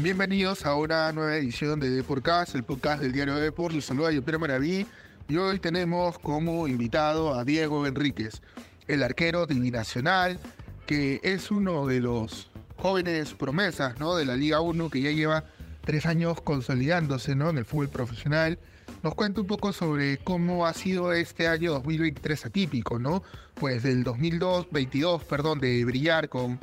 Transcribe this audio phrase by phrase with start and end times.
[0.00, 3.74] Bienvenidos a una nueva edición de Deporcast, el podcast del diario Deport.
[3.74, 4.86] Les saluda yo, Pedro Maraví.
[5.28, 8.40] Y hoy tenemos como invitado a Diego Enríquez,
[8.86, 10.38] el arquero de Binacional,
[10.86, 15.44] que es uno de los jóvenes promesas de la Liga 1 que ya lleva
[15.84, 18.56] tres años consolidándose en el fútbol profesional.
[19.02, 23.24] Nos cuenta un poco sobre cómo ha sido este año 2023 atípico, ¿no?
[23.54, 26.60] Pues del 2022, perdón, de brillar con,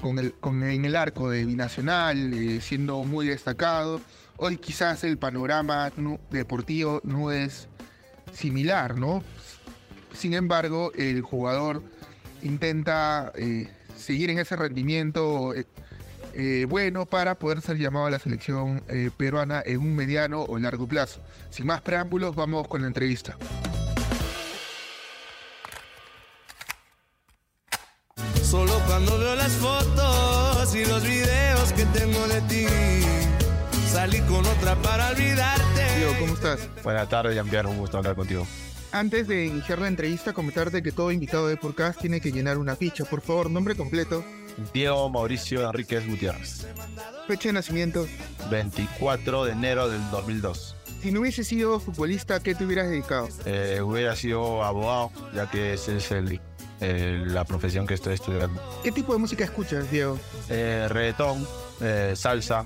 [0.00, 4.00] con el, con, en el arco de Binacional, eh, siendo muy destacado.
[4.36, 7.68] Hoy quizás el panorama no, deportivo no es
[8.32, 9.22] similar, ¿no?
[10.12, 11.82] Sin embargo, el jugador
[12.42, 18.82] intenta eh, seguir en ese rendimiento eh, bueno para poder ser llamado a la selección
[19.16, 21.20] peruana en un mediano o largo plazo.
[21.50, 23.36] Sin más preámbulos, vamos con la entrevista.
[29.48, 32.66] Las fotos y los videos que tengo de ti,
[33.90, 35.96] salí con otra para olvidarte.
[35.96, 36.68] Diego, ¿cómo estás?
[36.82, 38.46] Buenas tardes, Jean-Pierre, un gusto hablar contigo.
[38.92, 42.76] Antes de iniciar la entrevista, comentarte que todo invitado de Podcast tiene que llenar una
[42.76, 43.04] ficha.
[43.04, 44.24] Por favor, nombre completo.
[44.72, 46.66] Diego Mauricio Enríquez Gutiérrez.
[47.26, 48.06] Fecha de nacimiento.
[48.50, 50.76] 24 de enero del 2002.
[51.02, 53.28] Si no hubiese sido futbolista, ¿a qué te hubieras dedicado?
[53.46, 56.40] Eh, hubiera sido abogado, ya que es el,
[56.80, 58.80] el, la profesión que estoy estudiando.
[58.82, 60.18] ¿Qué tipo de música escuchas, Diego?
[60.48, 61.46] Eh, reggaetón,
[61.80, 62.64] eh, salsa.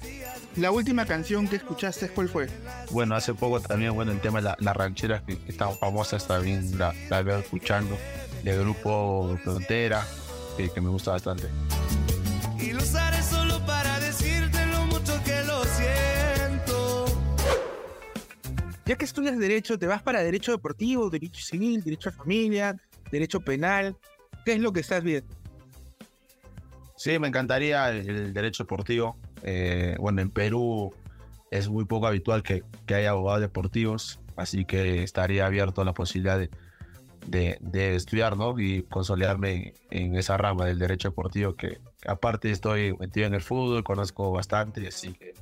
[0.56, 2.48] ¿La última canción que escuchaste cuál fue?
[2.90, 6.26] Bueno, hace poco también, bueno, el tema de las la rancheras que, que están famosas
[6.26, 7.96] también la, la veo escuchando.
[8.42, 10.06] Del grupo Frontera,
[10.56, 11.48] que, que me gusta bastante.
[12.58, 17.06] Y lo usaré solo para decirte lo mucho que lo siento.
[18.84, 22.76] Ya que estudias Derecho, ¿te vas para Derecho Deportivo, Derecho Civil, Derecho a Familia,
[23.12, 23.96] Derecho Penal?
[24.44, 25.32] ¿Qué es lo que estás viendo?
[26.96, 29.18] Sí, me encantaría el, derecho deportivo.
[29.42, 30.94] Eh, bueno, en Perú
[31.50, 35.92] es muy poco habitual que, que haya abogados deportivos, así que estaría abierto a la
[35.92, 38.58] posibilidad de, de, estudiar ¿no?
[38.58, 43.42] y consolidarme en, en, esa rama del derecho deportivo, que aparte estoy metido en el
[43.42, 45.34] fútbol, conozco bastante, así que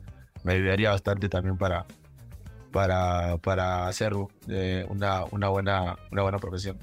[0.42, 1.86] me ayudaría bastante también para,
[2.72, 4.12] para, para hacer
[4.48, 6.78] eh, una, una, buena, una buena profesión.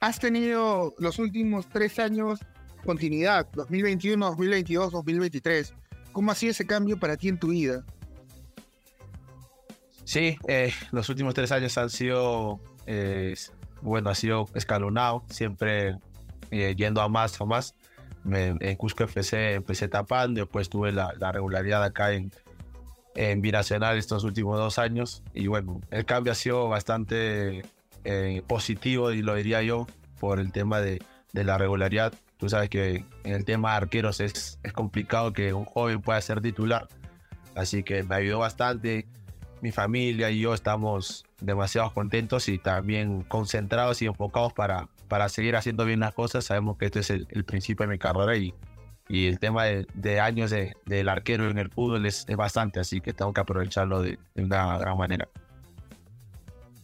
[0.00, 2.40] Has tenido los últimos tres años
[2.86, 5.74] continuidad, 2021, 2022, 2023.
[6.12, 7.84] ¿Cómo ha sido ese cambio para ti en tu vida?
[10.04, 13.34] Sí, eh, los últimos tres años han sido, eh,
[13.82, 15.98] bueno, ha sido escalonado, siempre
[16.50, 17.74] eh, yendo a más, a más.
[18.24, 22.32] Me, en Cusco FC empecé tapando, después tuve la, la regularidad acá en,
[23.14, 25.22] en Binacional estos últimos dos años.
[25.34, 27.62] Y bueno, el cambio ha sido bastante
[28.04, 29.86] eh, positivo, y lo diría yo,
[30.18, 31.02] por el tema de,
[31.32, 32.12] de la regularidad.
[32.36, 36.20] Tú sabes que en el tema de arqueros es, es complicado que un joven pueda
[36.20, 36.88] ser titular.
[37.54, 39.06] Así que me ayudó bastante.
[39.60, 45.54] Mi familia y yo estamos demasiado contentos y también concentrados y enfocados para, para seguir
[45.54, 46.46] haciendo bien las cosas.
[46.46, 48.54] Sabemos que este es el, el principio de mi carrera y,
[49.06, 52.80] y el tema de, de años de, del arquero en el fútbol es, es, bastante,
[52.80, 55.28] así que tengo que aprovecharlo de, de una gran manera.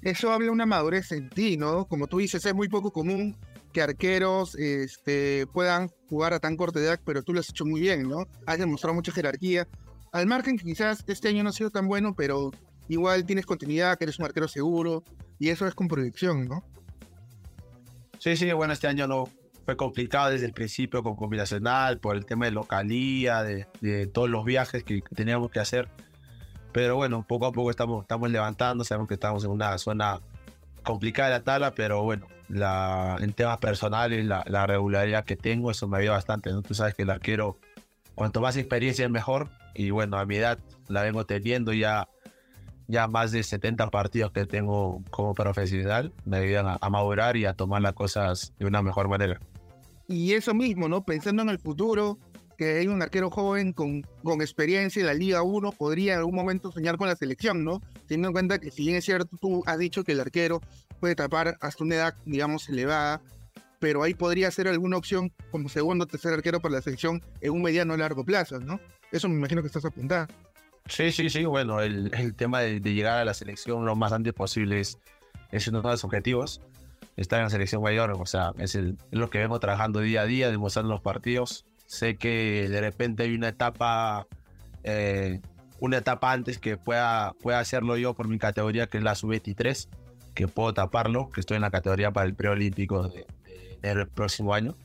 [0.03, 1.87] Eso habla una madurez en ti, ¿no?
[1.87, 3.37] Como tú dices, es muy poco común
[3.73, 7.81] que arqueros este, puedan jugar a tan corta edad, pero tú lo has hecho muy
[7.81, 8.27] bien, ¿no?
[8.47, 9.69] Has demostrado mucha jerarquía.
[10.13, 12.53] Al margen que quizás este año no ha sido tan bueno, pero
[12.89, 15.03] igual tienes continuidad, que eres un arquero seguro,
[15.39, 16.65] y eso es con proyección, ¿no?
[18.19, 19.29] Sí, sí, bueno, este año no
[19.67, 24.31] fue complicado desde el principio con combinacional, por el tema de localía, de, de todos
[24.31, 25.89] los viajes que, teníamos que hacer.
[26.77, 30.21] Pero bueno, poco a poco estamos, estamos levantando, sabemos que estamos en una zona
[30.83, 35.71] complicada de la tabla, pero bueno, la, en temas personales, la, la, regularidad que tengo,
[35.71, 36.51] eso me ayuda bastante.
[36.51, 36.61] ¿no?
[36.61, 37.57] Tú sabes que el arquero,
[38.15, 42.11] cuanto más experiencia es mejor, y bueno, a mi edad la vengo teniendo ya,
[42.89, 47.47] ya más de 70 partidos que tengo como profesional, me ayudan a, a madurar y
[47.47, 49.41] a tomar las cosas de una mejor manera.
[50.09, 51.07] Y eso mismo, ¿no?
[51.07, 52.19] Pensando en el futuro,
[52.57, 56.35] que hay un arquero joven con, con experiencia en la Liga 1 podría en algún
[56.35, 57.81] momento soñar con la selección, ¿no?
[58.07, 60.61] Teniendo en cuenta que si bien es cierto, tú has dicho que el arquero
[61.01, 63.21] puede tapar hasta una edad, digamos, elevada,
[63.79, 67.53] pero ahí podría ser alguna opción como segundo o tercer arquero para la selección en
[67.53, 68.81] un mediano o largo plazo, ¿no?
[69.13, 70.33] Eso me imagino que estás apuntando.
[70.89, 74.13] Sí, sí, sí, bueno, el, el tema de, de, llegar a la selección lo más
[74.13, 74.99] antes posible es,
[75.51, 76.61] es uno de los objetivos.
[77.17, 80.23] Estar en la selección mayor, o sea, es, el, es lo que vengo trabajando día
[80.23, 84.27] a día, demostrando los partidos, sé que de repente hay una etapa,
[84.85, 85.41] eh,
[85.81, 89.89] una etapa antes que pueda, pueda hacerlo yo por mi categoría, que es la sub-23,
[90.35, 93.27] que puedo taparlo, que estoy en la categoría para el preolímpico de,
[93.83, 94.77] de, del próximo año.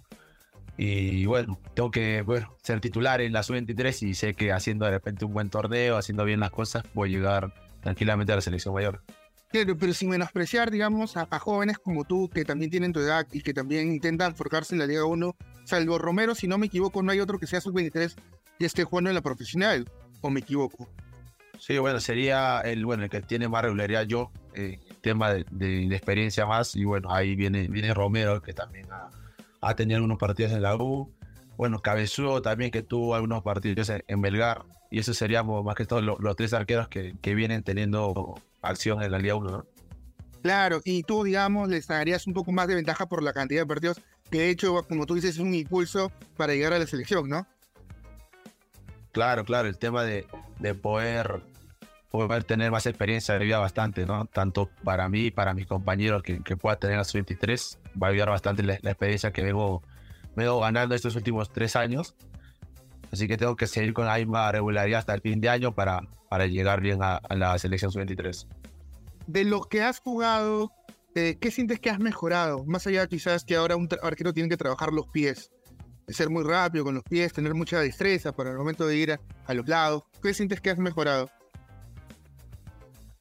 [0.77, 4.91] Y bueno, tengo que bueno, ser titular en la sub-23 y sé que haciendo de
[4.91, 8.73] repente un buen torneo, haciendo bien las cosas, voy a llegar tranquilamente a la selección
[8.73, 9.03] mayor.
[9.51, 13.41] Claro, pero sin menospreciar, digamos, a, jóvenes como tú que también tienen tu edad y
[13.41, 17.11] que también intentan forjarse en la Liga 1, salvo Romero, si no me equivoco, no
[17.11, 18.15] hay otro que sea sub-23
[18.59, 19.89] y esté jugando en la profesional,
[20.21, 20.89] o me equivoco.
[21.59, 26.45] Sí, bueno, sería el, bueno, el que tiene más regularidad yo, eh, tema de, experiencia
[26.45, 29.09] más, y bueno, ahí viene, viene Romero, que también ha,
[29.61, 31.13] ha tenido algunos partidos en la U,
[31.57, 36.03] bueno, Cabezudo también que tuvo algunos partidos en, Belgar, y eso seríamos más que todos
[36.03, 39.65] los, tres arqueros que, que, vienen teniendo acción en la Liga 1, ¿no?
[40.41, 43.67] Claro, y tú, digamos, les darías un poco más de ventaja por la cantidad de
[43.67, 47.29] partidos, que de hecho, como tú dices, es un impulso para llegar a la selección,
[47.29, 47.45] ¿no?
[49.11, 50.25] Claro, claro, el tema de,
[50.59, 51.43] de poder,
[52.09, 54.25] poder tener más experiencia ayuda bastante, ¿no?
[54.25, 58.07] Tanto para mí y para mis compañeros que, que pueda tener a su 23, va
[58.07, 59.83] a ayudar bastante la, experiencia que vengo,
[60.35, 62.15] vengo ganando estos últimos tres años.
[63.11, 66.01] Así que tengo que seguir con la misma regularidad hasta el fin de año para,
[66.29, 68.47] para llegar bien a, la selección sub-23.
[69.27, 70.71] De lo que has jugado,
[71.15, 72.63] eh, ¿qué sientes que has mejorado?
[72.65, 75.51] Más allá quizás que ahora un arquero tiene que trabajar los pies
[76.13, 79.53] ser muy rápido con los pies, tener mucha destreza para el momento de ir a,
[79.53, 80.03] los lados.
[80.21, 81.29] ¿Qué sientes que has mejorado?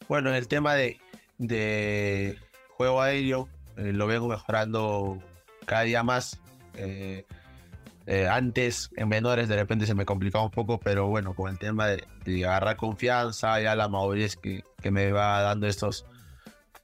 [0.08, 2.38] Bueno, en el tema de,
[2.70, 5.18] juego aéreo, eh, lo vengo mejorando
[5.66, 6.40] cada día más.
[6.74, 7.24] Eh,
[8.28, 11.86] antes, en menores, de repente se me complicaba un poco, pero bueno, con el tema
[11.86, 12.04] de,
[12.44, 16.06] agarrar confianza, ya la madurez que, que, me va dando estos,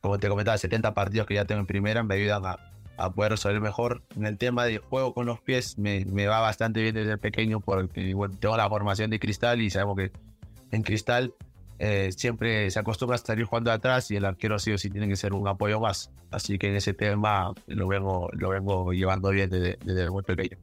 [0.06, 2.58] como te comentaba, 70 partidos que ya tengo en primera, me ayudan a,
[2.96, 4.02] a poder resolver mejor.
[4.16, 7.60] En el tema de juego con los pies me, me va bastante bien desde pequeño
[7.60, 10.12] porque tengo la formación de cristal y sabemos que
[10.70, 11.34] en cristal
[11.78, 15.08] eh, siempre se acostumbra a salir jugando atrás y el arquero sí o sí tiene
[15.08, 16.10] que ser un apoyo más.
[16.30, 20.56] Así que en ese tema lo vengo, lo vengo llevando bien desde, desde muy pequeño.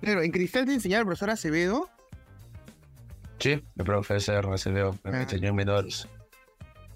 [0.00, 1.88] Pero, ¿en cristal te enseñaba el profesor Acevedo?
[3.38, 5.22] Sí, el profesor Acevedo me ah.
[5.22, 6.08] enseñó en menores.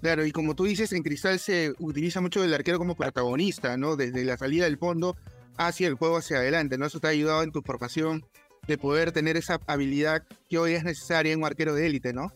[0.07, 3.97] Claro, y como tú dices, en Cristal se utiliza mucho el arquero como protagonista, ¿no?
[3.97, 5.17] Desde la salida del fondo
[5.57, 6.85] hacia el juego hacia adelante, ¿no?
[6.85, 8.25] Eso te ha ayudado en tu formación
[8.67, 12.31] de poder tener esa habilidad que hoy es necesaria en un arquero de élite, ¿no?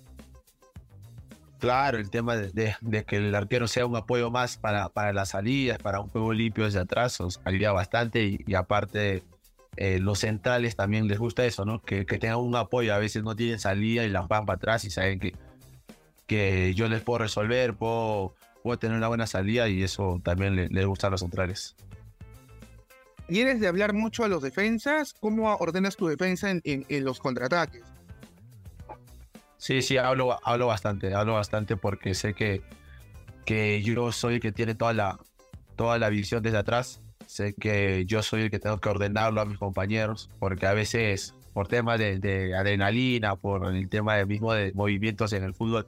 [1.59, 2.75] Claro, el tema de,
[3.07, 6.79] que el arquero sea un apoyo más para, las salidas, para un juego limpio desde
[6.79, 9.23] atrás, os ayuda bastante y, aparte
[9.77, 11.81] eh, los centrales también les gusta eso, ¿no?
[11.81, 14.83] Que, que tengan un apoyo, a veces no tienen salida y la van para atrás
[14.83, 15.33] y saben que
[16.31, 18.33] que yo les puedo resolver, puedo,
[18.63, 21.75] puedo tener una buena salida y eso también le, le gusta a los centrales.
[23.28, 25.13] ¿Quieres de hablar mucho a los defensas?
[25.13, 27.83] ¿Cómo ordenas tu defensa en, en, los contraataques?
[29.57, 32.62] Sí, sí, hablo, hablo bastante, hablo bastante porque sé que,
[33.45, 35.19] que yo soy el que tiene toda la,
[35.75, 37.01] toda la visión desde atrás.
[37.25, 41.36] Sé que yo soy el que tengo que ordenarlo a mis compañeros, porque a veces
[41.51, 45.88] por temas de, de adrenalina, por el tema de mismo de movimientos en el fútbol,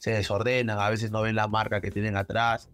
[0.00, 2.68] se desordenan, a veces no ven la marca que tienen atrás.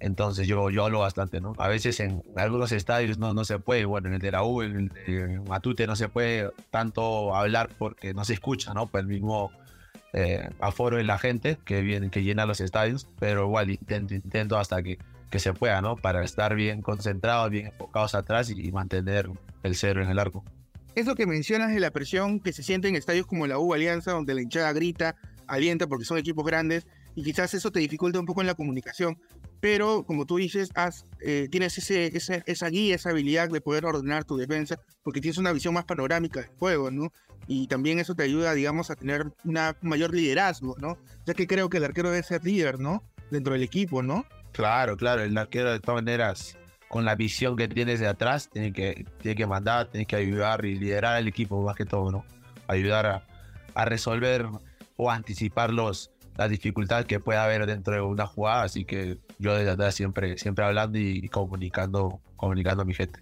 [0.00, 1.54] Entonces yo, yo hablo bastante, ¿no?
[1.58, 4.62] A veces en algunos estadios no, no se puede, bueno, en el de la U,
[4.62, 8.88] en el de Matute no se puede tanto hablar porque no se escucha, ¿no?
[8.88, 9.52] Pues el mismo
[10.12, 14.58] eh, aforo de la gente que, viene, que llena los estadios, pero igual intento, intento
[14.58, 14.98] hasta que,
[15.30, 15.94] que se pueda, ¿no?
[15.94, 19.30] Para estar bien concentrados, bien enfocados atrás y, mantener
[19.62, 20.44] el cero en el arco.
[20.96, 24.10] Eso que mencionas de la presión que se siente en estadios como la U Alianza,
[24.10, 25.14] donde la hinchada grita,
[25.46, 29.18] alienta porque son equipos grandes y quizás eso te dificulta un poco en la comunicación.
[29.60, 30.70] Pero como tú dices,
[31.20, 32.12] eh, tienes ese,
[32.46, 36.40] esa guía, esa habilidad de poder ordenar tu defensa porque tienes una visión más panorámica
[36.40, 37.12] del juego, ¿no?
[37.46, 40.98] Y también eso te ayuda, digamos, a tener un mayor liderazgo, ¿no?
[41.26, 43.02] Ya que creo que el arquero debe ser líder, ¿no?
[43.30, 44.26] Dentro del equipo, ¿no?
[44.52, 46.58] Claro, claro, el arquero de todas maneras,
[46.88, 50.64] con la visión que tienes de atrás, tiene que, tiene que mandar, tiene que ayudar
[50.64, 52.24] y liderar al equipo más que todo, ¿no?
[52.68, 53.26] Ayudar a,
[53.74, 54.46] a resolver
[54.96, 58.64] o anticipar los, las dificultades que pueda haber dentro de una jugada.
[58.64, 63.20] Así que yo desde atrás siempre, siempre hablando y comunicando, comunicando a mi gente.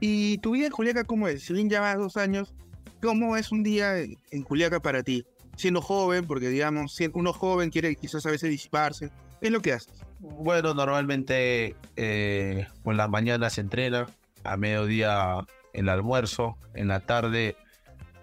[0.00, 1.44] ¿Y tu vida en Juliaca cómo es?
[1.44, 2.52] Si bien ya dos años,
[3.00, 5.24] ¿cómo es un día en Juliaca para ti?
[5.56, 9.10] Siendo joven, porque digamos, uno joven quiere quizás a veces disiparse.
[9.40, 10.02] ¿Qué es lo que haces?
[10.18, 14.06] Bueno, normalmente eh, por la mañana se entrena,
[14.42, 17.56] a mediodía el almuerzo, en la tarde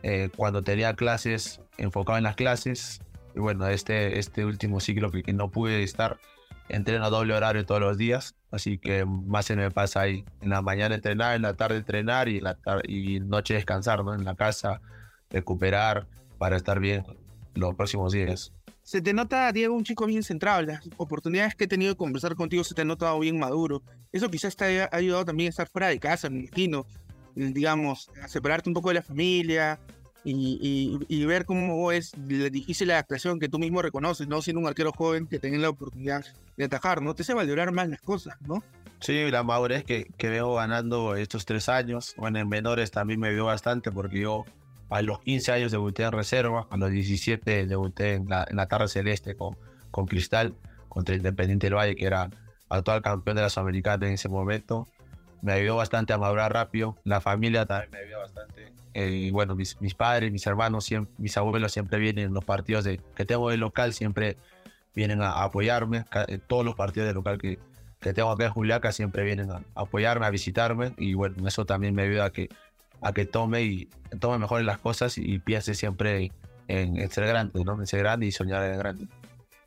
[0.04, 3.02] eh, cuando tenía clases, enfocado en las clases.
[3.36, 6.20] Y bueno, este, este último ciclo que, no pude estar,
[6.70, 8.36] entreno a doble horario todos los días.
[8.52, 10.26] Así que más se me pasa ahí.
[10.42, 14.14] En la mañana entrenar, en la tarde entrenar y en la y noche descansar, ¿no?
[14.14, 14.82] En la casa,
[15.30, 17.06] recuperar para estar bien
[17.54, 18.52] los próximos días.
[18.84, 20.62] se te nota, Diego, un chico bien centrado.
[20.64, 23.84] Las oportunidades que he tenido de conversar contigo se te ha notado bien maduro.
[24.12, 26.86] Eso quizás te ha ayudado también a estar fuera de casa, me imagino.
[27.36, 29.80] Digamos, a separarte un poco de la familia
[30.24, 34.42] y, y, ver cómo es la difícil adaptación que tú mismo reconoces, ¿no?
[34.42, 36.24] Siendo un arquero joven que tenga la oportunidad
[36.58, 37.16] de atajar, ¿no?
[37.16, 38.64] Te hace valorar más las cosas, ¿no?
[39.00, 42.14] Sí, la madurez que, que veo ganando estos tres años.
[42.18, 44.46] Bueno, en menores también me vio bastante porque yo
[44.92, 48.68] a los 15 años debuté en reserva, a los 17 debuté en la, en la
[48.68, 49.58] Tarde Celeste con,
[49.90, 50.54] con Cristal,
[50.88, 52.30] contra Independiente del Valle, que era
[52.70, 54.88] actual campeón de la Sudamericana en ese momento.
[55.42, 56.98] Me ayudó bastante a madurar rápido.
[57.04, 58.72] La familia también me ayudó bastante.
[58.94, 62.44] Eh, y bueno, mis, mis, padres, mis hermanos, siempre, mis abuelos siempre vienen en los
[62.44, 64.38] partidos de, que tengo de local, siempre
[64.94, 66.06] vienen a, apoyarme.
[66.28, 67.58] En todos los partidos de local que,
[68.00, 70.94] que tengo acá en Juliaca siempre vienen a, apoyarme, a visitarme.
[70.98, 72.50] Y bueno, eso también me ayuda a que
[73.02, 76.32] a que tome y tome mejor las cosas y piense siempre
[76.68, 77.80] en, ser grande, ¿no?
[77.80, 79.08] En ser grande y soñar en grande.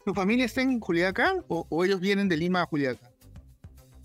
[0.04, 3.10] ¿Tu familia está en Juliaca o, ellos vienen de Lima a Juliaca?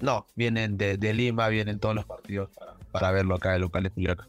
[0.01, 2.50] No, vienen de, Lima, vienen todos los partidos
[2.91, 4.27] para, verlo acá de Juliaca.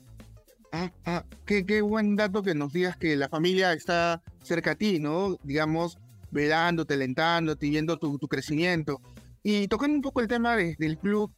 [0.72, 4.74] Ah, ah qué, qué, buen dato que nos digas que la familia está cerca a
[4.74, 5.36] ti, ¿no?
[5.42, 5.98] Digamos,
[6.30, 9.00] velándote, alentándote, viendo tu, tu crecimiento.
[9.42, 11.32] Y tocando un poco el tema del club,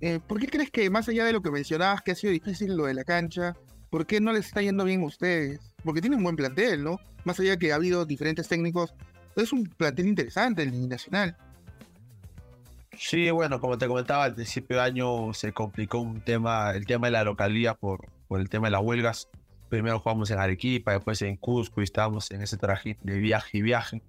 [0.00, 2.76] eh, ¿por qué crees que más allá de lo que mencionabas, que ha sido difícil
[2.76, 3.56] lo de la cancha,
[3.90, 5.60] ¿por qué no les está yendo bien a ustedes?
[5.84, 6.98] Porque tienen un buen plantel, ¿no?
[7.24, 8.94] Más allá de que ha habido diferentes técnicos,
[9.36, 11.36] es un plantel interesante el Nacional.
[12.98, 17.08] Sí, bueno, como te comentaba, al principio de año se complicó un tema, el tema
[17.08, 19.28] de la localidad por, por el tema de las huelgas.
[19.68, 23.62] Primero jugamos en Arequipa, después en Cusco y estábamos en ese traje de viaje y
[23.62, 24.02] viaje.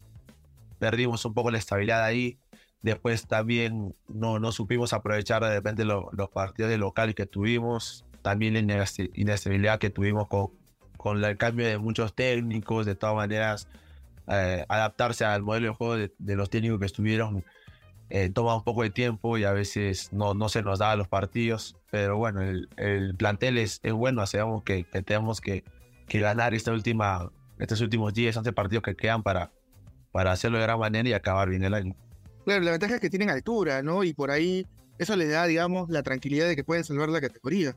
[0.80, 2.40] Perdimos un poco la estabilidad ahí.
[2.82, 8.54] Después también no, no supimos aprovechar de repente los partidos de locales que tuvimos, también
[8.54, 10.52] la inestabilidad que tuvimos con,
[10.96, 13.68] con el cambio de muchos técnicos, de todas maneras,
[14.28, 17.44] eh, adaptarse al modelo de juego de, los técnicos que estuvieron
[18.10, 21.08] eh, toma un poco de tiempo y a veces no, no se nos da los
[21.08, 25.64] partidos, pero bueno, el, el plantel es, es, bueno, sabemos que, que tenemos que,
[26.08, 29.52] que, ganar esta última, estos últimos 10, 11 partidos que quedan para,
[30.12, 31.96] para hacerlo de gran manera y acabar bien el año.
[32.46, 34.06] Claro, la ventaja es que tienen altura, ¿no?
[34.06, 34.66] Y por ahí
[34.98, 37.76] eso les da, digamos, la tranquilidad de que pueden salvar la categoría.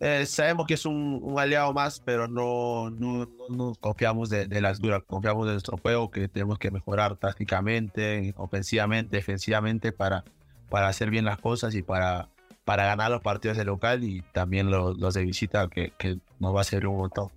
[0.00, 4.72] Eh, sabemos que es un, aliado más, pero no, no, no, confiamos de, de, la
[5.06, 10.24] confiamos de nuestro juego, que tenemos que mejorar tácticamente, ofensivamente, defensivamente, para,
[10.70, 12.30] para hacer bien las cosas y para,
[12.64, 16.62] para ganar los partidos de local y también los, de visita, que, que nos va
[16.62, 17.28] a servir un montón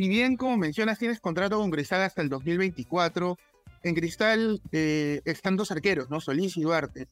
[0.00, 3.36] si bien, como mencionas, tienes contrato con Cristal hasta el 2024,
[3.82, 6.22] en Cristal eh, están dos arqueros, ¿no?
[6.22, 7.06] Solís y Duarte.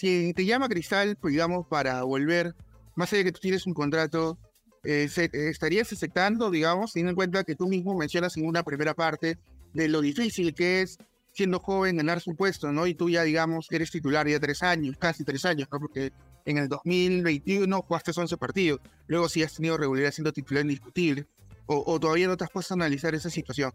[0.00, 2.54] Si te llama Cristal, pues digamos, para volver,
[2.94, 4.38] más allá de que tú tienes un contrato,
[4.82, 9.36] eh, estarías aceptando, digamos, teniendo en cuenta que tú mismo mencionas en una primera parte
[9.74, 10.96] de lo difícil que es
[11.34, 12.86] siendo joven ganar su puesto, ¿no?
[12.86, 15.78] Y tú ya, digamos, eres titular ya tres años, casi tres años, ¿no?
[15.78, 16.12] Porque
[16.46, 21.26] en el 2021 jugaste 11 partidos, luego sí has tenido regularidad siendo titular indiscutible
[21.66, 23.70] o, todavía no te has puesto a analizar esa situación?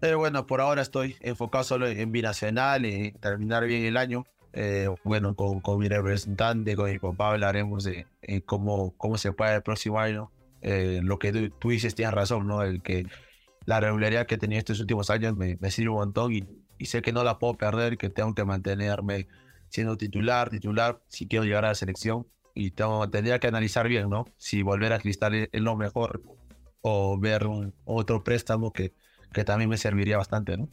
[0.00, 4.24] Eh, bueno, por ahora estoy enfocado solo en binacional, y terminar bien el año.
[4.56, 8.06] Eh, bueno, con, con, mi representante, con mi papá, hablaremos de
[8.46, 10.30] cómo, cómo se puede el próximo año.
[10.62, 12.62] Eh, lo que tú, dices tienes razón, ¿no?
[12.62, 13.06] El que
[13.66, 16.46] la regularidad que he tenido estos últimos años me, me sirve un montón y,
[16.78, 19.26] y, sé que no la puedo perder, que tengo que mantenerme
[19.68, 22.26] siendo titular, titular, si quiero llegar a la selección.
[22.54, 24.24] Y tengo, tendría que analizar bien, ¿no?
[24.36, 26.22] Si volver a Cristal es lo mejor
[26.80, 27.46] o ver
[27.84, 28.94] otro préstamo que,
[29.32, 30.68] que también me serviría bastante, ¿no?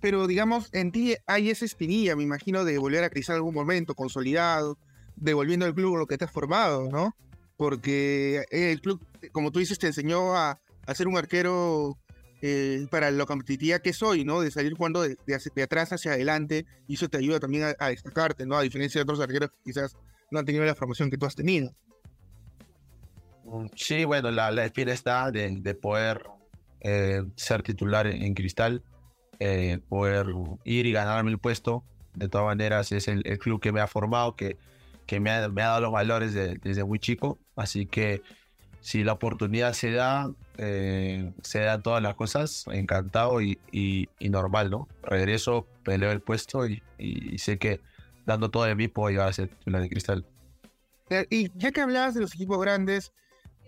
[0.00, 3.94] Pero digamos, en ti hay esa espinilla, me imagino, de volver a Cristal algún momento,
[3.94, 4.78] consolidado,
[5.16, 7.14] devolviendo al club lo que te has formado, ¿no?
[7.56, 11.98] Porque el club, como tú dices, te enseñó a, a ser un arquero
[12.42, 14.40] eh, para lo competitiva que soy, ¿no?
[14.40, 15.16] De salir jugando de,
[15.62, 18.56] atrás hacia adelante, y eso te ayuda también a, destacarte, ¿no?
[18.56, 19.94] A diferencia de otros arqueros que quizás
[20.30, 21.74] no han tenido la formación que tú has tenido.
[23.76, 26.22] Sí, bueno, la, la espina está de, de poder
[26.80, 28.82] eh, ser titular en, Cristal,
[29.40, 30.26] eh, poder
[30.64, 31.82] ir y ganarme el puesto.
[32.14, 34.56] De todas maneras, es el, club que me ha formado, que,
[35.06, 37.38] que me, ha, me ha dado los valores desde muy chico.
[37.56, 38.22] Así que
[38.80, 44.70] si la oportunidad se da, eh, se dan todas las cosas, encantado y, y, normal,
[44.70, 44.88] ¿no?
[45.02, 47.80] Regreso, peleo el puesto y, y, sé que
[48.26, 50.26] dando todo de mí puedo llegar a ser titular de Cristal.
[51.28, 53.12] Y ya que hablabas de los equipos grandes,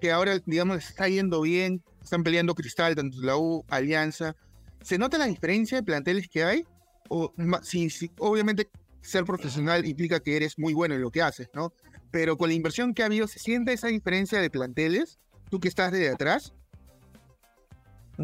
[0.01, 4.37] que ahora, digamos, está yendo bien, están peleando Cristal, tanto la U, Alianza.
[4.83, 6.65] ¿Se nota la diferencia de planteles que hay?
[7.09, 8.71] O, si, obviamente
[9.01, 11.73] ser profesional implica que eres muy bueno en lo que haces, ¿no?
[12.11, 15.19] Pero con la inversión que ha habido, ¿se siente esa diferencia de planteles?
[15.51, 16.55] ¿Tú que estás de atrás?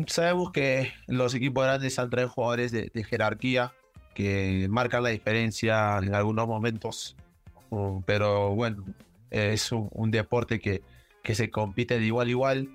[0.06, 3.72] Sabemos que los equipos grandes han traído jugadores de, jerarquía
[4.14, 7.16] que marcan la diferencia en algunos momentos,
[8.04, 8.84] pero bueno,
[9.30, 10.82] es un, un deporte que,
[11.22, 12.68] que se compite de igual a igual.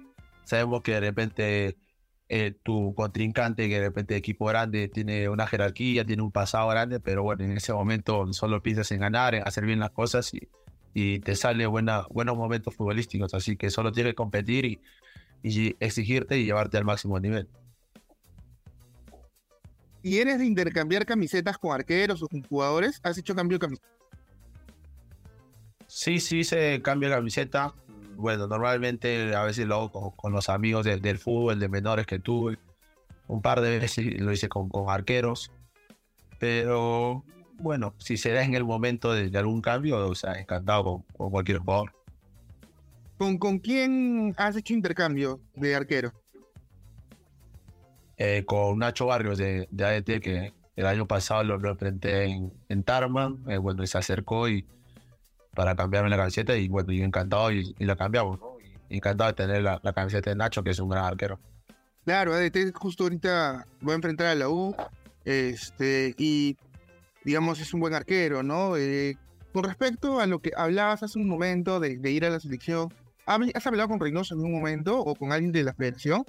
[0.46, 1.78] Sabemos que de repente
[2.36, 7.00] eh, tu contrincante, que de repente equipo grande tiene una jerarquía, tiene un pasado grande,
[7.00, 10.50] pero bueno, en ese momento solo piensas en ganar, en hacer bien las cosas y,
[10.96, 13.36] y te sale buena, buenos momentos futbolísticos.
[13.36, 14.82] Así que solo tienes que competir y,
[15.44, 17.48] y exigirte y llevarte al máximo nivel.
[20.02, 23.00] ¿Y eres de intercambiar camisetas con arqueros o con jugadores?
[23.04, 23.88] ¿Has hecho cambio de camiseta?
[25.86, 27.76] Sí, sí, se cambia de camiseta.
[28.16, 32.06] Bueno, normalmente a veces lo hago con, con los amigos de- del fútbol, de menores
[32.06, 32.58] que tuve.
[33.28, 35.52] Un par de veces lo hice con, con arqueros.
[36.40, 37.24] Pero
[37.60, 41.02] bueno, si se da en el momento de, de algún cambio, o sea, encantado con,
[41.18, 41.94] con cualquier jugador.
[43.18, 46.12] ¿Con, ¿Con quién has hecho intercambio de arquero?
[48.18, 52.52] Eh, con Nacho Barrios de, de ADT, que el año pasado lo, lo enfrenté en,
[52.70, 53.36] en Tarma.
[53.48, 54.66] eh, bueno, y se acercó y
[55.56, 58.58] para cambiarme la camiseta y bueno, yo encantado y, y la cambiamos, ¿no?
[58.90, 61.40] Y encantado de tener la, la camiseta de Nacho, que es un gran arquero.
[62.06, 62.34] Claro,
[62.76, 64.76] justo ahorita va a enfrentar a la U.
[65.26, 66.58] Este, y
[67.24, 68.76] digamos, es un buen arquero, ¿no?
[68.76, 69.16] Eh,
[69.54, 72.94] con respecto a lo que hablabas hace un momento de, de ir a la selección,
[73.26, 76.26] ¿hab- ¿has hablado con Reynoso en un momento o con alguien de la federación?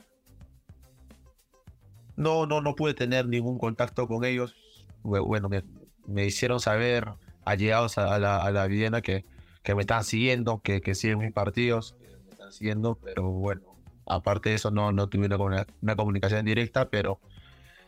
[2.17, 4.55] No, no, no pude tener ningún contacto con ellos.
[5.03, 5.65] Bue- Bueno, me,
[6.07, 7.09] me hicieron saber,
[7.45, 9.25] allegados a, a la, a la Viena, que,
[9.63, 13.63] que me están siguiendo, que, que siguen mis partidos, que me están siguiendo, pero bueno,
[14.07, 17.21] aparte de eso no, no tuve una, una comunicación directa, pero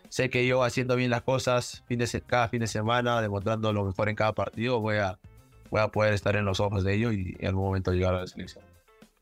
[0.09, 3.85] sé que yo haciendo bien las cosas fin de cada fin de semana, demostrando lo
[3.85, 5.19] mejor en cada partido, voy a,
[5.71, 8.21] voy a poder estar en los ojos de ellos y en algún momento llegar a
[8.21, 8.65] la selección.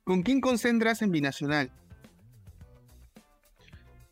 [0.05, 1.71] ¿Con quién concentras en Binacional?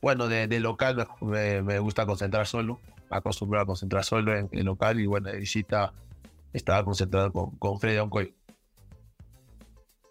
[0.00, 4.49] Bueno, de, de local me, me gusta concentrar solo, me acostumbro a concentrar solo en,
[4.50, 5.93] en local y bueno, visita
[6.53, 8.35] estaba concentrado con, con Freddy Oncoy.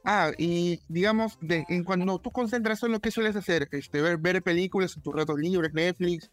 [0.03, 3.67] Ah, y digamos, de, en cuando tú concentras solo, ¿qué sueles hacer?
[3.71, 6.31] Este, ver, ver películas en tus ratos libres, Netflix,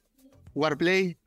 [0.54, 1.18] jugar Play.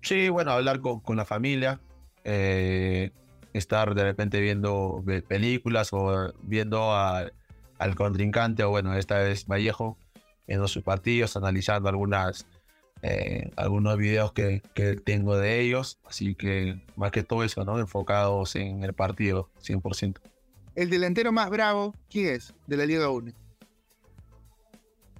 [0.00, 1.80] Sí, bueno, hablar con, con la familia,
[2.24, 3.10] eh,
[3.52, 7.30] estar de repente viendo películas o viendo a-
[7.78, 9.98] al contrincante, o bueno, esta vez Vallejo,
[10.46, 12.46] viendo sus partidos, analizando algunas,
[13.02, 17.78] eh, algunos videos que, que tengo de ellos, así que más que todo eso, ¿no?
[17.78, 20.20] Enfocados en el partido, 100%.
[20.74, 22.54] El delantero más bravo, ¿quién es?
[22.66, 23.32] De la Liga 1.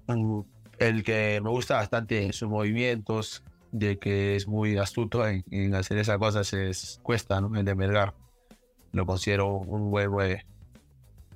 [0.07, 0.41] Mm,
[0.79, 5.99] El que me gusta bastante sus movimientos, de que es muy astuto en, en hacer
[5.99, 7.55] esas cosas, es Cuesta, ¿no?
[7.59, 8.15] El de Melgar.
[8.93, 10.39] Lo considero un buen.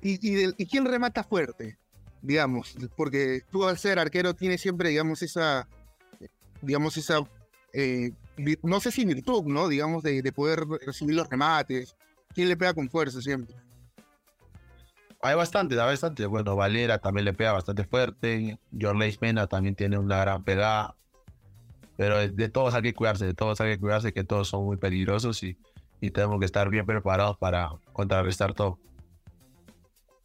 [0.01, 1.77] ¿Y, y, del- y quién remata fuerte?
[2.21, 5.67] Digamos, porque tú al ser arquero tienes siempre, digamos, esa,
[6.63, 7.19] digamos, esa,
[7.73, 8.11] eh,
[8.63, 9.67] no sé si virtud, ¿no?
[9.67, 11.95] Digamos, de, de poder recibir los remates.
[12.33, 13.55] ¿Quién le pega con fuerza siempre?
[15.21, 16.25] Hay bastante, hay bastante.
[16.25, 18.59] Bueno, Valera también le pega bastante fuerte.
[18.77, 20.95] Jorleis Mena también tiene una gran pegada.
[21.95, 24.65] Pero de, de todos hay que cuidarse, de todos hay que cuidarse, que todos son
[24.65, 25.57] muy peligrosos y,
[26.01, 28.79] y tenemos que estar bien preparados para contrarrestar todo.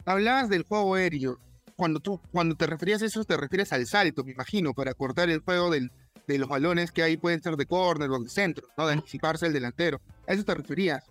[0.06, 1.38] Hablabas del juego aéreo.
[1.76, 5.28] Cuando tú, cuando te referías a eso, te refieres al salto, me imagino, para cortar
[5.28, 5.92] el juego del,
[6.34, 8.86] de los balones que ahí pueden ser de córner o de centro, ¿no?
[8.86, 10.00] De anticiparse el delantero.
[10.26, 11.04] ¿A eso te referías?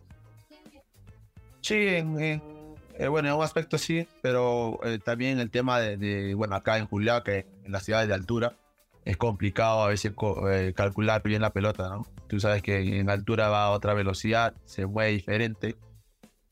[1.61, 6.55] Sí, en, eh, bueno, en un aspecto sí, pero eh, también el tema de, bueno,
[6.55, 8.55] acá en Juliá, que en las ciudades de altura,
[9.05, 10.13] es complicado a veces
[10.49, 12.05] eh, calcular bien la pelota, ¿no?
[12.27, 15.75] Tú sabes que en altura va a otra velocidad, se mueve diferente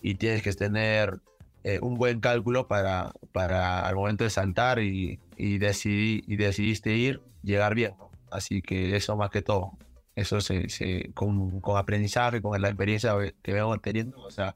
[0.01, 1.19] y tienes que tener
[1.81, 7.21] un buen cálculo para, para al momento de saltar y, y, decidí- y decidiste ir,
[7.41, 7.95] llegar bien.
[8.31, 9.71] Así que eso más que todo,
[10.15, 14.55] eso se, se- con, con aprendizaje, con la experiencia que vengo teniendo, o sea,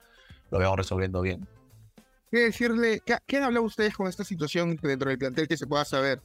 [0.51, 1.47] lo vamos resolviendo bien.
[2.31, 3.01] ¿Qué decirle?
[3.05, 6.21] ¿Qué, qué han hablado ustedes con esta situación dentro del plantel que se pueda saber?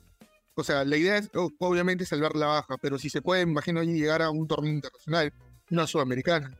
[0.56, 4.22] O sea, la idea es obviamente salvar la baja, pero si se puede, imagino llegar
[4.22, 5.32] a un torneo internacional,
[5.70, 6.56] una sudamericana.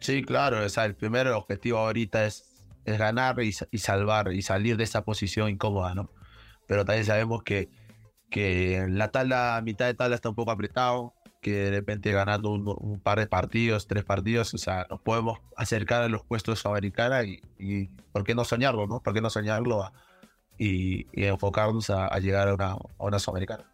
[0.00, 4.42] Sí, claro, o sea, el primer objetivo ahorita es, es ganar y, y salvar y
[4.42, 6.10] salir de esa posición incómoda, ¿no?
[6.66, 7.70] Pero también sabemos que,
[8.32, 12.64] que la tabla, mitad de tabla está un poco apretado, que de repente ganando un,
[12.78, 17.26] un par de partidos, tres partidos, o sea, nos podemos acercar a los puestos sudamericanos
[17.26, 19.00] y, y ¿por qué no soñarlo, no?
[19.00, 19.92] ¿Por qué no soñarlo a-
[20.58, 23.64] y, y enfocarnos a, a llegar a una, a una sudamericana?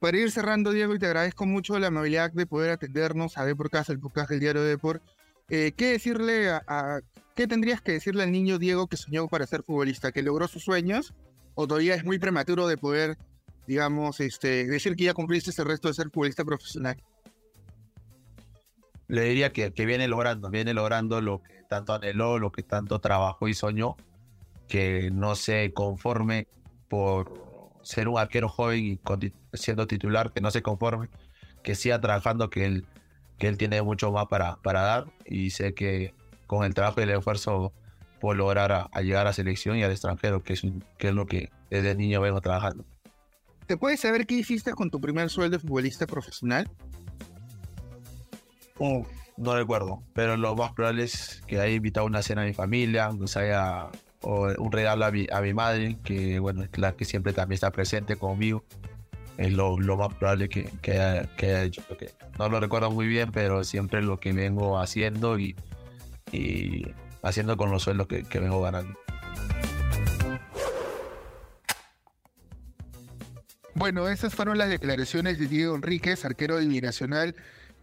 [0.00, 3.70] Para ir cerrando, Diego, y te agradezco mucho la amabilidad de poder atendernos a por
[3.70, 5.00] Casa, el podcast del diario Depor.
[5.48, 7.00] Eh, ¿Qué decirle a, a-
[7.36, 10.64] qué tendrías que decirle al niño Diego que soñó para ser futbolista, que logró sus
[10.64, 11.14] sueños
[11.54, 13.18] o todavía es muy prematuro de poder,
[13.66, 17.02] digamos, este, decir que ya cumpliste ese resto de ser futbolista profesional?
[19.08, 22.98] Le diría que, que viene logrando, viene logrando lo que tanto anheló, lo que tanto
[22.98, 23.96] trabajó y soñó,
[24.68, 26.48] que no se conforme
[26.88, 29.00] por ser un arquero joven y
[29.54, 31.08] siendo titular, que no se conforme,
[31.62, 32.86] que siga trabajando, que él,
[33.38, 36.14] que él tiene mucho más para, para dar y sé que
[36.46, 37.72] con el trabajo y el esfuerzo
[38.22, 40.62] puedo lograr a, llegar a selección y al extranjero, que es,
[40.96, 42.84] que es lo que desde niño vengo trabajando.
[43.66, 46.70] ¿Te puedes saber qué hiciste con tu primer sueldo de futbolista profesional?
[49.36, 53.10] no recuerdo, pero lo más probable es que haya invitado una cena a mi familia,
[53.10, 53.88] nos haya
[54.20, 57.54] o un regalo a mi, a mi madre, que bueno, es la que siempre también
[57.54, 58.64] está presente conmigo.
[59.36, 61.82] Es lo, lo más probable que, que, haya, que haya hecho.
[62.38, 65.56] no lo recuerdo muy bien, pero siempre lo que vengo haciendo y,
[66.30, 66.84] y
[67.22, 68.98] haciendo con los sueldos que, vengo ganando.
[73.74, 77.34] Bueno, esas fueron las declaraciones de Diego Enríquez, arquero de Binacional,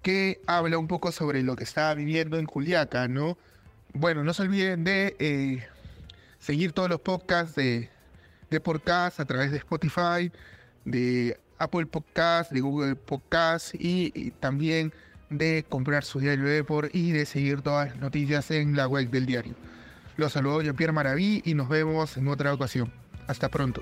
[0.01, 3.37] que habla un poco sobre lo que estaba viviendo en Juliaca, ¿no?
[3.93, 5.67] Bueno, no se olviden de eh,
[6.37, 7.89] seguir todos los podcasts de,
[8.49, 10.31] de podcast a través de Spotify,
[10.85, 14.93] de Apple Podcast, de Google Podcast y, también
[15.29, 19.09] de comprar su diario de por y de seguir todas las noticias en la web
[19.09, 19.55] del diario.
[20.17, 22.91] Los saludo yo Pierre Maraví y nos vemos en otra ocasión.
[23.27, 23.81] Hasta pronto.